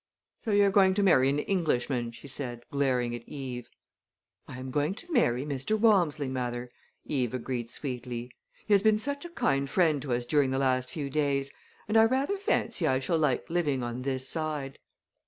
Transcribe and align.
"So 0.39 0.49
you're 0.49 0.71
going 0.71 0.95
to 0.95 1.03
marry 1.03 1.29
an 1.29 1.37
Englishman," 1.37 2.11
she 2.11 2.27
said, 2.27 2.63
glaring 2.71 3.13
at 3.13 3.21
Eve. 3.29 3.69
"I 4.47 4.57
am 4.57 4.71
going 4.71 4.95
to 4.95 5.11
marry 5.13 5.45
Mr. 5.45 5.77
Walmsley, 5.79 6.27
mother," 6.27 6.71
Eve 7.05 7.35
agreed 7.35 7.69
sweetly. 7.69 8.31
"He 8.65 8.73
has 8.73 8.81
been 8.81 8.97
such 8.97 9.25
a 9.25 9.29
kind 9.29 9.69
friend 9.69 10.01
to 10.01 10.13
us 10.15 10.25
during 10.25 10.49
the 10.49 10.57
last 10.57 10.89
few 10.89 11.11
days 11.11 11.53
and 11.87 11.97
I 11.97 12.05
rather 12.05 12.37
fancy 12.37 12.87
I 12.87 12.97
shall 12.97 13.19
like 13.19 13.47
living 13.47 13.83
on 13.83 14.01
this 14.01 14.27
side." 14.27 14.79